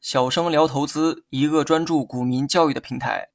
[0.00, 3.28] 小生聊投资，一个专注股民教育的平台。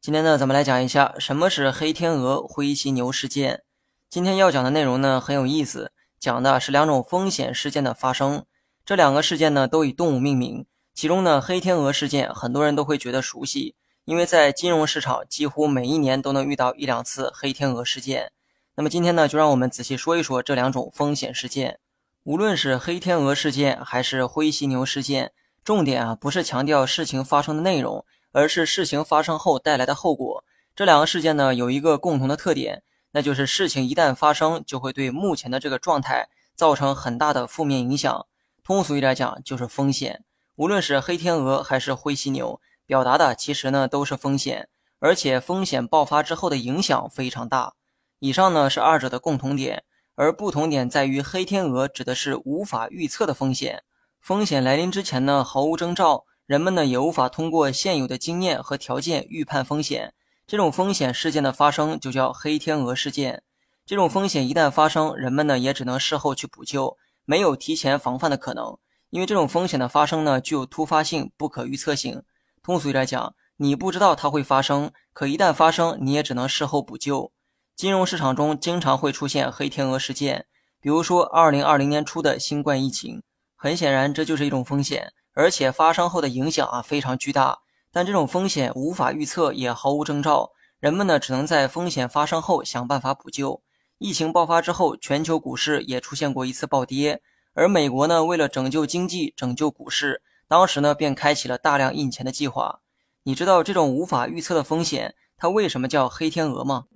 [0.00, 3.62] 今天呢，咱们来讲一下什么是黑天鹅、灰犀牛事件。
[4.08, 8.44] 今天要讲的内容呢很有意思，讲的是两种风险事件的发生。
[8.84, 10.64] 这两个事件呢都以动物命名，
[10.94, 13.74] 其中呢黑天鹅事件很多人都会觉得熟悉，
[14.04, 18.32] 因为在金融市场几乎每一年都能遇到一两次黑天鹅事件。
[18.76, 21.80] 那么今天呢，就让我们仔细说一说这两种风险事件。
[22.26, 25.30] 无论是黑天鹅事件还是灰犀牛事件，
[25.62, 28.04] 重点啊不是强调事情发生的内容。
[28.32, 30.44] 而是事情发生后带来的后果。
[30.74, 38.26] 这两个事件呢，有一个共同的特点，那就是事情一旦发生，就会对目前的这个状态造成很大的负面影响。
[38.62, 40.22] 通俗一点讲，就是风险。
[40.56, 47.72] 无论是黑天鹅还是灰犀牛，表达的其实呢都是风险，而且风险爆发之后的影响非常大。
[48.18, 49.84] 以上呢是二者的共同点，
[50.16, 53.84] 而不同点在于，黑天鹅指的是无法预测的风险，
[54.18, 56.24] 风险来临之前呢毫无征兆。
[56.46, 60.14] 人们呢也无法通过现有的经验和条件预判风险，
[60.46, 63.42] 这种风险事件的发生就叫黑天鹅事件。
[63.84, 68.78] 这种风险一旦发生，人们呢也只能事后去补救，没有提前防范的可能。
[69.10, 72.22] 因为这种风险的发生呢具有突发性、不可预测性。
[72.62, 77.32] 通俗一点讲，你不知道它会发生，可一旦发生，你也只能事后补救。
[77.76, 80.46] 金融市场中经常会出现黑天鹅事件，
[80.80, 83.22] 比如说2020年初的新冠疫情，
[83.54, 85.12] 很显然这就是一种风险。
[85.34, 87.58] 而且发生后的影响啊非常巨大，
[87.92, 90.52] 但这种风险无法预测，也毫无征兆。
[90.80, 93.60] 人们呢只能在风险发生后想办法补救。
[93.98, 97.20] 疫情爆发之后，全球股市也出现过一次暴跌，
[97.52, 102.80] 而美国呢为了拯救经济、拯救股市，当时呢便开启了大量印钱的计划。
[103.24, 106.86] 你知道这种无法预测的风险，它为什么叫黑天鹅吗？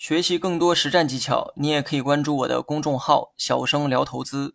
[0.00, 4.54] 学习更多实战技巧，你也可以关注我的公众号“小生聊投资”。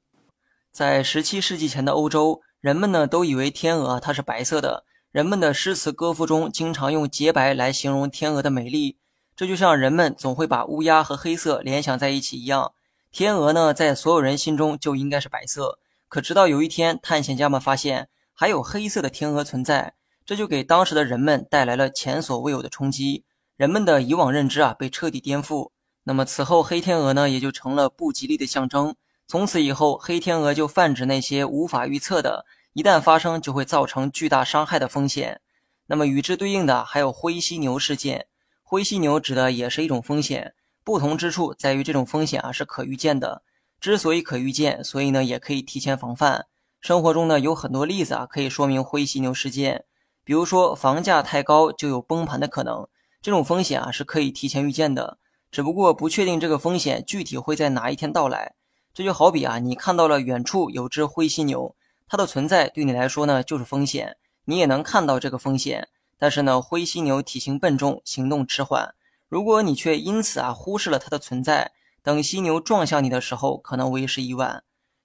[0.73, 4.85] 在十七世纪前的欧洲，人们呢都以为天鹅它是白色的。
[5.11, 8.97] 人们的诗词歌赋中经常用洁白来形容天鹅的美丽，
[9.36, 12.73] 这就像人们总会把乌鸦和黑色联想在一起一样。
[13.11, 15.77] 天鹅呢，在所有人心中就应该是白色。
[16.08, 19.93] 可直到有一天，探险家们发现还有黑色的天鹅存在，
[20.25, 23.23] 这就给当时的人们带来了前所未有的冲击。
[23.58, 25.71] 人们的以往认知啊被彻底颠覆。
[26.04, 28.95] 那么此后，黑天鹅呢也就成了不吉利的象征。
[29.27, 35.42] 从此以后，黑天鹅就泛指那些无法预测的，一旦发生就会造成巨大伤害的风险。
[35.88, 38.27] 那么与之对应的还有灰犀牛事件。
[38.61, 43.42] 灰犀牛指的也是一种风险，不同之处在于这种风险啊是可预见的。
[43.80, 46.48] 之所以可预见，所以呢也可以提前防范。
[46.82, 49.86] 生活中呢有很多例子啊可以说明灰犀牛事件，
[50.23, 52.88] 比如说房价太高就有崩盘的可能，
[53.25, 55.17] 这种风险啊是可以提前预见的，
[55.49, 58.53] 只不过不确定这个风险具体会在哪一天到来。
[58.93, 61.75] 这就好比啊，你看到了远处有只灰犀牛，
[62.08, 65.87] 它的存在对你来说呢就是风险，你也能看到这个风险。
[66.19, 68.93] 但是呢，灰犀牛体型笨重，行动迟缓，
[69.27, 71.71] 如果你却因此啊忽视了它的存在，
[72.03, 74.64] 等犀牛撞向你的时候，可能为时已晚。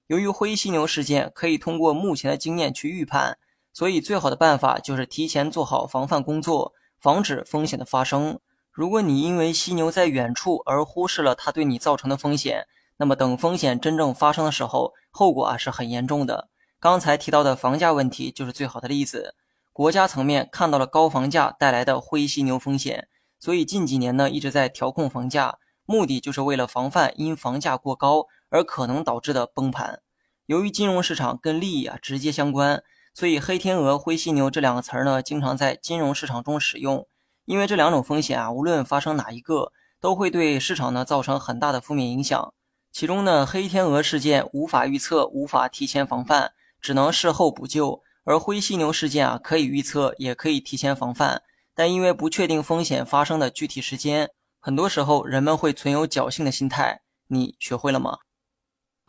[0.09, 3.39] 由于灰犀牛事件可以通过目前的经验去预判，
[3.73, 8.39] 所以最好的办法就是提前做好防范工作，防止风险的发生。
[8.71, 12.67] 如果你因为犀牛在远处而忽视了它对你造成的风险，
[12.99, 16.49] 那么等风险真正发生的时候，后果啊是很严重的。
[16.79, 19.35] 刚才提到的房价问题就是最好的例子。
[19.73, 23.09] 国家层面看到了高房价带来的灰犀牛风险，
[23.39, 30.01] 所以近几年呢一直在调控房价，目的就是为了防范因房价过高而可能导致的崩盘。
[30.47, 37.07] 由于金融市场跟利益啊直接相关，所以黑天鹅、灰犀牛这两个词儿呢经常在金融市场中使用。
[37.45, 42.55] 因为这两种风险啊，无论发生哪一个，都会对市场呢造成很大的负面影响。
[42.93, 51.43] 其中呢，黑天鹅事件无法预测，无法提前防范，只能事后补救；而灰犀牛事件啊，可以预测，也可以提前防范，
[51.75, 57.03] 但因为不确定风险发生的具体时间，很多时候人们会存有侥幸的心态。
[57.27, 58.19] 你学会了吗？